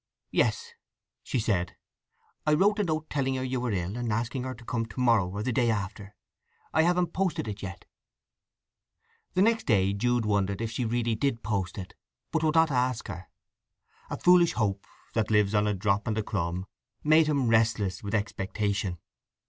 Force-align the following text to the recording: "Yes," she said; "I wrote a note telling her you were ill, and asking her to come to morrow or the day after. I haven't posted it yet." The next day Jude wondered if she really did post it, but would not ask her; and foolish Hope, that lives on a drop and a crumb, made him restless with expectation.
"Yes," 0.31 0.73
she 1.21 1.37
said; 1.37 1.75
"I 2.47 2.55
wrote 2.55 2.79
a 2.79 2.83
note 2.83 3.07
telling 3.11 3.35
her 3.35 3.43
you 3.43 3.61
were 3.61 3.69
ill, 3.71 3.95
and 3.95 4.11
asking 4.11 4.45
her 4.45 4.55
to 4.55 4.65
come 4.65 4.87
to 4.87 4.99
morrow 4.99 5.29
or 5.29 5.43
the 5.43 5.51
day 5.51 5.69
after. 5.69 6.15
I 6.73 6.81
haven't 6.81 7.13
posted 7.13 7.47
it 7.47 7.61
yet." 7.61 7.85
The 9.35 9.43
next 9.43 9.67
day 9.67 9.93
Jude 9.93 10.25
wondered 10.25 10.59
if 10.59 10.71
she 10.71 10.85
really 10.85 11.13
did 11.13 11.43
post 11.43 11.77
it, 11.77 11.93
but 12.31 12.41
would 12.43 12.55
not 12.55 12.71
ask 12.71 13.09
her; 13.09 13.27
and 14.09 14.19
foolish 14.23 14.53
Hope, 14.53 14.87
that 15.13 15.29
lives 15.29 15.53
on 15.53 15.67
a 15.67 15.73
drop 15.75 16.07
and 16.07 16.17
a 16.17 16.23
crumb, 16.23 16.65
made 17.03 17.27
him 17.27 17.47
restless 17.47 18.01
with 18.01 18.15
expectation. 18.15 18.97